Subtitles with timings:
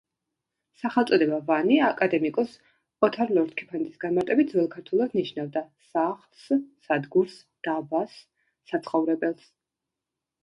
[0.83, 2.55] სახელწოდება „ვანი“ აკადემიკოს
[3.07, 6.47] ოთარ ლორთქიფანიძის განმარტებით, ძველ ქართულად ნიშნავდა „სახლს“,
[6.87, 7.35] „სადგურს“,
[7.69, 8.17] „დაბას“,
[8.73, 9.45] „საცხოვრებელს“.